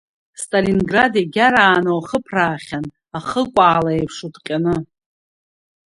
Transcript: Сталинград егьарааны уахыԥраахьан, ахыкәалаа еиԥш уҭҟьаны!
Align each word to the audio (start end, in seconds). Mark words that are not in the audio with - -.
Сталинград 0.41 1.13
егьарааны 1.19 1.91
уахыԥраахьан, 1.93 2.85
ахыкәалаа 3.17 3.93
еиԥш 3.95 4.17
уҭҟьаны! 4.25 4.75